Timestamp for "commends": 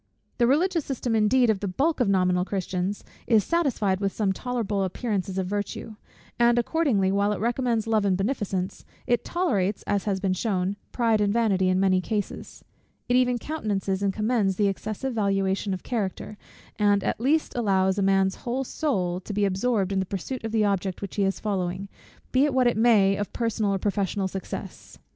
14.11-14.55